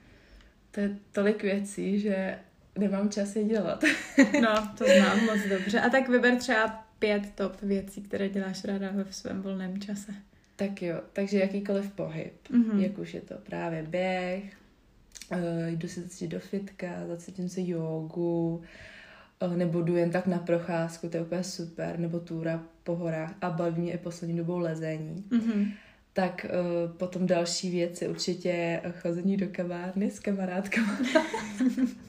To 0.75 0.81
je 0.81 0.97
tolik 1.12 1.43
věcí, 1.43 2.00
že 2.00 2.38
nemám 2.78 3.11
čas 3.11 3.37
je 3.37 3.45
dělat. 3.45 3.85
no, 4.43 4.73
to 4.78 4.85
znám 4.85 5.25
moc 5.25 5.38
dobře. 5.49 5.81
A 5.81 5.90
tak 5.90 6.09
vyber 6.09 6.37
třeba 6.37 6.85
pět 6.99 7.23
top 7.35 7.62
věcí, 7.62 8.02
které 8.02 8.28
děláš 8.28 8.64
ráda 8.64 8.90
ve 8.93 9.12
svém 9.12 9.43
volném 9.43 9.81
čase. 9.81 10.12
Tak 10.57 10.83
jo, 10.83 11.00
takže 11.12 11.38
jakýkoliv 11.38 11.90
pohyb, 11.90 12.33
mm-hmm. 12.50 12.78
jak 12.78 12.99
už 12.99 13.14
je 13.14 13.21
to 13.21 13.35
právě 13.35 13.83
běh, 13.83 14.45
uh, 15.33 15.38
jdu 15.66 15.88
se 15.88 16.09
cítit 16.09 16.28
do 16.28 16.40
fitka, 16.40 17.07
zacítím 17.09 17.49
se 17.49 17.61
jogu, 17.61 18.62
uh, 19.43 19.57
nebo 19.57 19.83
jdu 19.83 19.97
jen 19.97 20.11
tak 20.11 20.26
na 20.26 20.38
procházku, 20.38 21.09
to 21.09 21.16
je 21.16 21.23
úplně 21.23 21.45
super, 21.45 21.99
nebo 21.99 22.21
túra 22.21 22.62
po 22.85 22.97
horách 22.97 23.35
a 23.40 23.50
baví 23.50 23.83
mě 23.83 23.93
i 23.93 23.99
poslední 23.99 24.37
dobou 24.37 24.59
lezení. 24.59 25.25
Mm-hmm. 25.31 25.73
Tak 26.16 26.47
uh, 26.50 26.97
potom 26.97 27.26
další 27.26 27.71
věci 27.71 28.09
určitě 28.09 28.80
chození 29.00 29.37
do 29.37 29.47
kavárny 29.52 30.11
s 30.11 30.21
kamarádkama. 30.21 30.99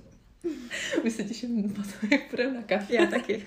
Už 1.03 1.13
se 1.13 1.23
těším 1.23 1.69
potom, 1.69 2.09
jak 2.11 2.29
půjdeme 2.29 2.53
na 2.53 2.61
kafe. 2.61 2.95
Já 2.95 3.05
taky. 3.05 3.45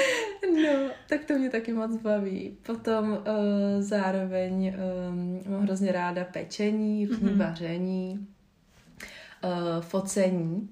no, 0.62 0.90
tak 1.08 1.24
to 1.24 1.34
mě 1.34 1.50
taky 1.50 1.72
moc 1.72 1.96
baví. 1.96 2.58
Potom 2.66 3.10
uh, 3.12 3.18
zároveň 3.82 4.74
um, 5.08 5.40
mám 5.52 5.62
hrozně 5.62 5.92
ráda 5.92 6.24
pečení, 6.24 7.06
různý 7.06 7.28
mm-hmm. 7.28 7.36
vaření, 7.38 8.28
uh, 9.44 9.82
focení. 9.82 10.68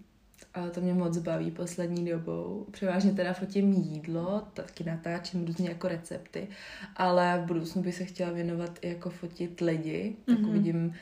A 0.54 0.68
to 0.68 0.80
mě 0.80 0.94
moc 0.94 1.18
baví 1.18 1.50
poslední 1.50 2.04
dobou. 2.10 2.66
Převážně 2.70 3.12
teda 3.12 3.32
fotím 3.32 3.72
jídlo, 3.72 4.42
taky 4.54 4.84
natáčím 4.84 5.46
různě 5.46 5.68
jako 5.68 5.88
recepty, 5.88 6.48
ale 6.96 7.42
v 7.44 7.46
budoucnu 7.46 7.82
bych 7.82 7.94
se 7.94 8.04
chtěla 8.04 8.30
věnovat 8.30 8.78
i 8.82 8.88
jako 8.88 9.10
fotit 9.10 9.60
lidi, 9.60 10.16
tak 10.26 10.38
mm-hmm. 10.38 10.48
uvidím, 10.48 10.94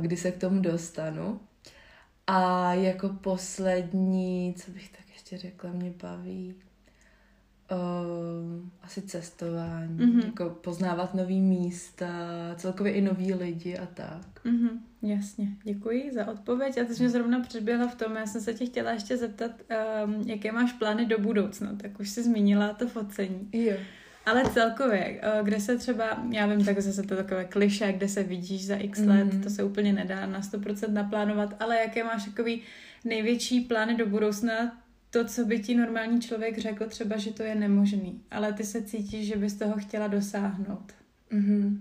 kdy 0.00 0.16
se 0.16 0.30
k 0.32 0.40
tomu 0.40 0.60
dostanu. 0.60 1.40
A 2.26 2.74
jako 2.74 3.08
poslední, 3.08 4.54
co 4.58 4.70
bych 4.70 4.88
tak 4.88 5.10
ještě 5.12 5.38
řekla, 5.38 5.70
mě 5.70 5.92
baví 6.02 6.54
uh, 7.72 8.68
asi 8.82 9.02
cestování, 9.02 9.98
mm-hmm. 9.98 10.26
jako 10.26 10.50
poznávat 10.50 11.14
nový 11.14 11.40
místa, 11.40 12.06
celkově 12.56 12.92
i 12.92 13.00
noví 13.00 13.34
lidi 13.34 13.78
a 13.78 13.86
tak. 13.86 14.44
Mm-hmm. 14.44 14.78
Jasně, 15.02 15.48
děkuji 15.64 16.10
za 16.14 16.26
odpověď. 16.26 16.78
A 16.78 16.84
ty 16.84 16.94
jsi 16.94 17.02
mě 17.02 17.10
zrovna 17.10 17.40
předběhla 17.40 17.86
v 17.86 17.94
tom, 17.94 18.16
já 18.16 18.26
jsem 18.26 18.40
se 18.40 18.54
tě 18.54 18.66
chtěla 18.66 18.90
ještě 18.90 19.16
zeptat, 19.16 19.50
um, 20.04 20.28
jaké 20.28 20.52
máš 20.52 20.72
plány 20.72 21.06
do 21.06 21.18
budoucna, 21.18 21.76
tak 21.76 22.00
už 22.00 22.08
jsi 22.08 22.22
zmínila 22.22 22.72
to 22.72 22.88
focení. 22.88 23.48
Jo. 23.52 23.76
Ale 24.26 24.44
celkově, 24.44 25.20
eh, 25.22 25.40
kde 25.42 25.60
se 25.60 25.78
třeba, 25.78 26.22
já 26.30 26.46
vím, 26.46 26.64
tak 26.64 26.80
zase 26.80 27.02
to 27.02 27.16
takové 27.16 27.44
kliše, 27.44 27.92
kde 27.92 28.08
se 28.08 28.22
vidíš 28.22 28.66
za 28.66 28.76
x 28.76 28.98
let, 28.98 29.34
mm. 29.34 29.42
to 29.42 29.50
se 29.50 29.64
úplně 29.64 29.92
nedá 29.92 30.26
na 30.26 30.40
100% 30.40 30.92
naplánovat, 30.92 31.54
ale 31.60 31.76
jaké 31.76 32.04
máš 32.04 32.24
takový 32.24 32.62
největší 33.04 33.60
plány 33.60 33.96
do 33.96 34.06
budoucna, 34.06 34.81
to, 35.12 35.24
co 35.24 35.44
by 35.44 35.58
ti 35.58 35.74
normální 35.74 36.20
člověk 36.20 36.58
řekl, 36.58 36.86
třeba, 36.86 37.16
že 37.16 37.32
to 37.32 37.42
je 37.42 37.54
nemožný, 37.54 38.22
ale 38.30 38.52
ty 38.52 38.64
se 38.64 38.82
cítíš, 38.82 39.26
že 39.26 39.36
bys 39.36 39.54
toho 39.54 39.74
chtěla 39.76 40.06
dosáhnout. 40.06 40.92
Mm-hmm. 41.32 41.78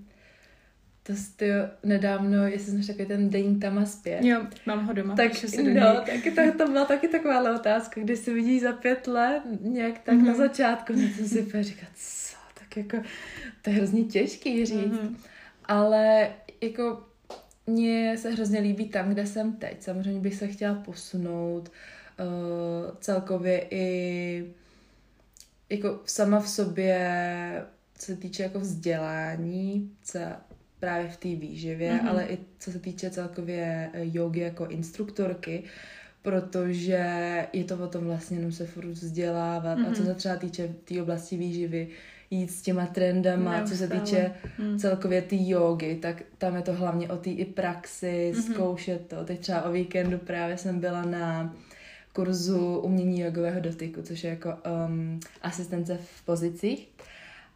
To 1.03 1.13
jsi 1.15 1.45
nedávno, 1.83 2.47
jestli 2.47 2.83
jsi 2.83 2.87
takový 2.87 3.07
ten 3.07 3.29
deník 3.29 3.61
tam 3.61 3.77
a 3.77 3.85
zpět. 3.85 4.23
Jo, 4.23 4.47
mám 4.65 4.85
ho 4.85 4.93
doma. 4.93 5.15
Tak, 5.15 5.35
si 5.35 5.73
do 5.73 5.79
no, 5.79 6.01
taky, 6.05 6.31
tak, 6.31 6.55
to 6.55 6.67
byla 6.67 6.85
taky 6.85 7.07
taková 7.07 7.55
otázka, 7.55 8.01
kdy 8.01 8.17
si 8.17 8.33
vidíš 8.33 8.61
za 8.61 8.73
pět 8.73 9.07
let, 9.07 9.43
nějak 9.61 9.99
tak 9.99 10.15
mm-hmm. 10.15 10.25
na 10.25 10.33
začátku, 10.33 10.93
no 10.93 10.99
jsem 10.99 11.27
si 11.27 11.63
říkat, 11.63 11.89
tak 12.59 12.77
jako 12.77 12.97
to 13.61 13.69
je 13.69 13.75
hrozně 13.75 14.03
těžký 14.03 14.65
říct. 14.65 14.93
Mm-hmm. 14.93 15.15
Ale 15.65 16.31
jako 16.61 17.03
mně 17.67 18.17
se 18.17 18.29
hrozně 18.29 18.59
líbí 18.59 18.89
tam, 18.89 19.09
kde 19.09 19.25
jsem 19.25 19.53
teď. 19.53 19.81
Samozřejmě 19.81 20.21
bych 20.21 20.35
se 20.35 20.47
chtěla 20.47 20.75
posunout 20.75 21.69
uh, 21.69 21.75
celkově 22.99 23.65
i 23.69 24.45
jako 25.69 25.99
sama 26.05 26.39
v 26.39 26.49
sobě, 26.49 27.11
co 27.97 28.05
se 28.05 28.15
týče 28.15 28.43
jako 28.43 28.59
vzdělání, 28.59 29.91
co 30.03 30.19
právě 30.79 31.09
v 31.09 31.17
té 31.17 31.27
výživě, 31.27 31.91
mm-hmm. 31.93 32.09
ale 32.09 32.23
i 32.25 32.37
co 32.59 32.71
se 32.71 32.79
týče 32.79 33.09
celkově 33.09 33.89
jogy 33.93 34.39
jako 34.39 34.65
instruktorky, 34.67 35.63
protože 36.21 37.03
je 37.53 37.63
to 37.63 37.77
o 37.77 37.87
tom 37.87 38.03
vlastně 38.05 38.37
jenom 38.37 38.51
se 38.51 38.65
furt 38.65 38.85
vzdělávat 38.87 39.77
mm-hmm. 39.77 39.91
a 39.91 39.95
co 39.95 40.01
Mhm. 40.01 40.05
se 40.11 40.15
třeba 40.15 40.35
týče 40.35 40.67
té 40.67 40.73
tý 40.85 41.01
oblasti 41.01 41.37
výživy, 41.37 41.87
jít 42.31 42.51
s 42.51 42.61
těma 42.61 42.85
trendama, 42.85 43.57
Neustále. 43.57 43.67
co 43.69 43.75
se 43.77 43.87
týče 43.87 44.31
Mm. 44.59 44.79
celkově 44.79 45.21
té 45.21 45.35
jogy, 45.39 45.95
tak 45.95 46.23
tam 46.37 46.55
je 46.55 46.61
to 46.61 46.73
hlavně 46.73 47.09
o 47.09 47.17
té 47.17 47.29
i 47.29 47.45
praxi, 47.45 48.31
Mhm. 48.35 48.43
zkoušet 48.43 49.07
to. 49.07 49.25
Teď 49.25 49.39
třeba 49.39 49.61
o 49.63 49.71
víkendu 49.71 50.17
právě 50.17 50.57
jsem 50.57 50.79
byla 50.79 51.01
na 51.05 51.55
kurzu 52.13 52.77
umění 52.79 53.19
jogového 53.21 53.59
dotyku, 53.59 54.01
což 54.01 54.23
je 54.23 54.29
jako 54.29 54.49
um, 54.87 55.19
asistence 55.41 55.99
v 56.15 56.25
pozicích. 56.25 56.87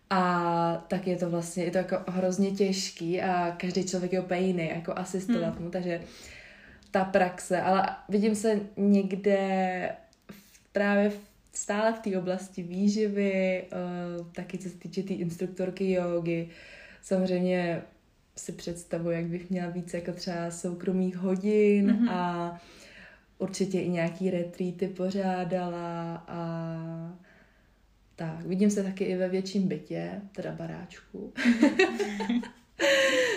A 0.09 0.85
tak 0.87 1.07
je 1.07 1.17
to 1.17 1.29
vlastně, 1.29 1.63
je 1.63 1.71
to 1.71 1.77
jako 1.77 1.97
hrozně 2.07 2.51
těžký 2.51 3.21
a 3.21 3.51
každý 3.51 3.83
člověk 3.85 4.13
je 4.13 4.21
úplně 4.21 4.41
jiný, 4.41 4.69
jako 4.69 4.93
asistovat 4.95 5.53
Hmm. 5.55 5.63
mu, 5.63 5.71
takže 5.71 6.01
ta 6.91 7.05
praxe, 7.05 7.61
ale 7.61 7.89
vidím 8.09 8.35
se 8.35 8.59
někde 8.77 9.89
v, 10.31 10.59
právě 10.71 11.09
v, 11.09 11.19
stále 11.53 11.93
v 11.93 11.99
té 11.99 12.17
oblasti 12.17 12.63
výživy, 12.63 13.63
uh, 14.19 14.25
taky 14.31 14.57
co 14.57 14.69
se 14.69 14.75
týče 14.77 15.01
té 15.01 15.07
tý 15.07 15.13
instruktorky 15.13 15.91
jogy, 15.91 16.47
samozřejmě 17.01 17.81
si 18.37 18.51
představuji, 18.51 19.15
jak 19.15 19.25
bych 19.25 19.49
měla 19.49 19.69
víc 19.69 19.93
jako 19.93 20.11
třeba 20.11 20.51
soukromých 20.51 21.17
hodin 21.17 21.85
Mhm. 21.91 22.09
a 22.09 22.59
určitě 23.37 23.81
i 23.81 23.89
nějaký 23.89 24.29
retreaty 24.31 24.87
pořádala 24.87 26.25
a 26.27 27.17
tak, 28.15 28.45
vidím 28.45 28.69
se 28.69 28.83
taky 28.83 29.03
i 29.03 29.15
ve 29.15 29.29
větším 29.29 29.67
bytě, 29.67 30.21
teda 30.31 30.51
baráčku. 30.51 31.33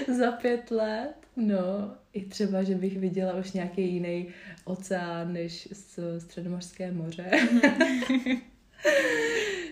Za 0.19 0.33
pět 0.33 0.71
let. 0.71 1.15
No, 1.37 1.95
i 2.13 2.25
třeba, 2.25 2.63
že 2.63 2.75
bych 2.75 2.99
viděla 2.99 3.35
už 3.35 3.53
nějaký 3.53 3.93
jiný 3.93 4.29
oceán 4.65 5.33
než 5.33 5.69
z 5.73 6.01
Středomořské 6.19 6.93
moře. 6.93 7.31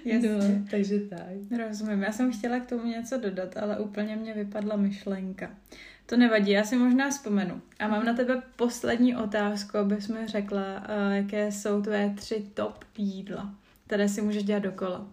Jasně. 0.05 0.29
No, 0.29 0.65
takže 0.71 1.01
tak. 1.01 1.61
Rozumím. 1.67 2.03
Já 2.03 2.13
jsem 2.13 2.33
chtěla 2.33 2.61
k 2.61 2.67
tomu 2.67 2.85
něco 2.85 3.19
dodat, 3.19 3.57
ale 3.57 3.79
úplně 3.79 4.17
mě 4.17 4.35
vypadla 4.35 4.77
myšlenka. 4.77 5.51
To 6.07 6.17
nevadí, 6.17 6.51
já 6.51 6.65
si 6.65 6.77
možná 6.77 7.11
vzpomenu. 7.11 7.63
A 7.79 7.89
mám 7.89 8.05
na 8.05 8.15
tebe 8.15 8.43
poslední 8.57 9.17
otázku, 9.17 9.79
abys 9.79 10.09
mi 10.09 10.27
řekla, 10.27 10.61
uh, 10.61 11.13
jaké 11.13 11.53
jsou 11.53 11.83
tvé 11.83 12.11
tři 12.17 12.45
top 12.55 12.85
jídla, 12.99 13.55
které 13.87 14.09
si 14.09 14.23
můžeš 14.23 14.45
dělat 14.45 14.63
dokola. 14.63 15.07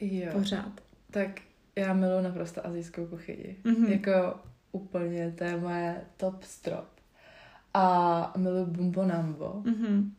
Jo. 0.00 0.32
Pořád. 0.32 0.72
Tak 1.10 1.28
já 1.76 1.92
miluji 1.92 2.22
naprosto 2.22 2.66
azijskou 2.66 3.06
kuchyni. 3.06 3.56
Mhm. 3.64 3.84
Jako 3.86 4.40
úplně, 4.72 5.34
to 5.38 5.44
je 5.44 5.56
moje 5.56 6.04
top 6.16 6.42
strop. 6.42 6.88
A 7.74 8.32
miluji 8.36 8.66
bumbo 8.66 9.04
nambo. 9.04 9.62
Mhm. 9.64 10.12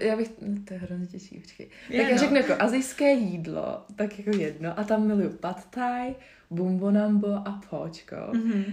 Já 0.00 0.16
bych, 0.16 0.30
no 0.40 0.62
to 0.64 0.74
je 0.74 0.80
hrozně 0.80 1.06
těžký, 1.06 1.38
počkej. 1.38 1.68
Je, 1.88 2.00
tak 2.00 2.08
já 2.08 2.14
no. 2.14 2.20
řeknu 2.20 2.36
jako 2.36 2.62
azijské 2.62 3.12
jídlo, 3.12 3.84
tak 3.96 4.18
jako 4.18 4.36
jedno. 4.36 4.78
A 4.78 4.84
tam 4.84 5.06
miluju 5.06 5.30
pad 5.30 5.70
thai, 5.70 6.14
bumbo 6.50 6.90
nambo 6.90 7.28
a 7.28 7.60
póčko. 7.70 8.16
Mhm. 8.32 8.64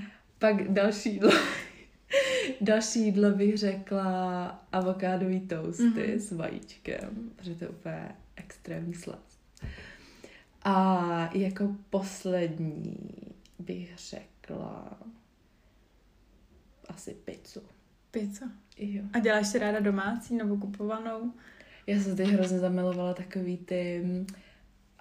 Pak 0.43 0.71
další 0.71 1.13
jídlo. 1.13 1.31
další 2.61 2.99
jídlo 3.05 3.31
bych 3.31 3.57
řekla 3.57 4.45
avokádový 4.71 5.39
toasty 5.39 5.83
Mhm. 5.83 6.19
s 6.19 6.31
vajíčkem, 6.31 7.31
protože 7.35 7.55
to 7.55 7.63
je 7.63 7.69
úplně 7.69 8.15
extrémní 8.35 8.93
slast. 8.93 9.39
A 10.63 11.29
jako 11.33 11.75
poslední 11.89 12.97
bych 13.59 13.93
řekla 13.97 14.97
asi 16.87 17.13
pizzu. 17.25 17.61
Pizza. 18.11 18.45
Jo. 18.77 19.03
A 19.13 19.19
děláš 19.19 19.47
si 19.47 19.59
ráda 19.59 19.79
domácí 19.79 20.35
nebo 20.35 20.57
kupovanou? 20.57 21.33
Já 21.87 21.99
jsem 21.99 22.15
teď 22.15 22.27
hrozně 22.27 22.59
zamilovala 22.59 23.13
takový 23.13 23.57
ty 23.57 24.01
mm, 24.05 24.27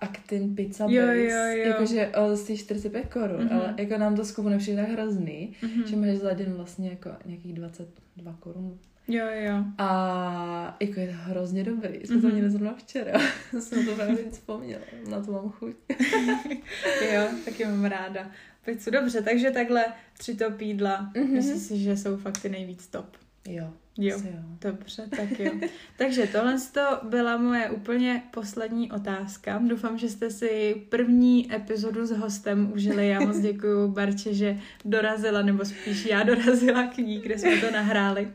Actin 0.02 0.54
pizza 0.56 0.86
Jo, 0.88 1.02
base, 1.06 1.18
jo, 1.22 1.56
jo. 1.64 1.68
jakože 1.68 2.08
o, 2.08 2.36
stojí 2.36 2.58
45 2.58 3.06
korun, 3.06 3.44
Mhm. 3.44 3.52
ale 3.56 3.74
jako 3.78 3.98
nám 3.98 4.16
to 4.16 4.24
zkupu 4.24 4.48
nepřijde 4.48 4.82
tak 4.82 4.90
hrozný, 4.90 5.56
Mhm. 5.62 5.86
že 5.86 5.96
máš 5.96 6.16
za 6.16 6.32
den 6.34 6.52
vlastně 6.54 6.88
jako 6.90 7.10
nějakých 7.26 7.52
22 7.52 8.32
korun. 8.40 8.78
Jo, 9.08 9.26
jo. 9.34 9.64
A 9.78 10.76
jako 10.80 11.00
je 11.00 11.06
to 11.06 11.12
hrozně 11.16 11.64
dobrý. 11.64 12.06
Jsme 12.06 12.20
to 12.20 12.26
Mhm. 12.26 12.32
měli 12.36 12.50
zrovna 12.50 12.74
včera. 12.74 13.12
jsem 13.60 13.86
to 13.86 13.94
právě 13.94 14.30
vzpomněla. 14.30 14.82
Na 15.10 15.20
to 15.24 15.32
mám 15.32 15.48
chuť. 15.50 15.72
Jo, 17.14 17.22
taky 17.44 17.64
mám 17.64 17.84
ráda. 17.84 18.30
Pizzu, 18.64 18.90
dobře, 18.90 19.22
takže 19.22 19.50
takhle 19.50 19.84
tři 20.18 20.34
top 20.34 20.60
jídla. 20.60 21.10
Mhm. 21.16 21.32
Myslím 21.32 21.58
si, 21.58 21.78
že 21.78 21.96
jsou 21.96 22.16
fakt 22.16 22.38
ty 22.42 22.48
nejvíc 22.48 22.86
top. 22.86 23.16
Jo. 23.48 23.72
Jo. 23.98 24.18
jo. 24.24 24.38
Dobře, 24.60 25.08
tak 25.16 25.40
jo. 25.40 25.52
Takže 25.98 26.26
tohle 26.26 26.56
to 26.72 27.08
byla 27.08 27.36
moje 27.36 27.70
úplně 27.70 28.22
poslední 28.30 28.92
otázka. 28.92 29.62
Doufám, 29.66 29.98
že 29.98 30.08
jste 30.08 30.30
si 30.30 30.82
první 30.88 31.54
epizodu 31.54 32.06
s 32.06 32.10
hostem 32.10 32.72
užili. 32.72 33.08
Já 33.08 33.20
moc 33.20 33.38
děkuji 33.38 33.88
Barče, 33.88 34.34
že 34.34 34.58
dorazila, 34.84 35.42
nebo 35.42 35.64
spíš 35.64 36.06
já 36.06 36.22
dorazila 36.22 36.86
k 36.86 36.96
ní, 36.96 37.20
kde 37.20 37.38
jsme 37.38 37.56
to 37.56 37.70
nahráli. 37.70 38.32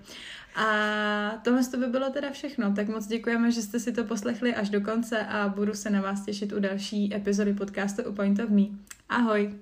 A 0.56 1.42
tohle 1.44 1.64
to 1.64 1.78
by 1.78 1.88
bylo 1.88 2.10
teda 2.10 2.32
všechno. 2.32 2.74
Tak 2.74 2.88
moc 2.88 3.08
děkujeme, 3.08 3.52
že 3.52 3.62
jste 3.62 3.80
si 3.80 3.92
to 3.92 4.04
poslechli 4.04 4.56
až 4.56 4.70
do 4.70 4.82
konce 4.82 5.20
a 5.20 5.50
budu 5.50 5.74
se 5.74 5.90
na 5.90 6.02
vás 6.02 6.26
těšit 6.26 6.54
u 6.54 6.60
další 6.60 7.16
epizody 7.16 7.54
podcastu 7.54 8.04
u 8.04 8.14
Point 8.14 8.40
of 8.40 8.50
Me. 8.50 8.64
Ahoj! 9.10 9.54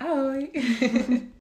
Ahoj. 0.00 0.50